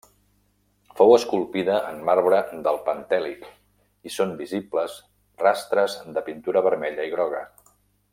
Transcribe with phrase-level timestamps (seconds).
[0.99, 3.45] Fou esculpida en marbre del Pentèlic,
[4.11, 4.97] i són visibles
[5.45, 7.45] rastres de pintura vermella i groga.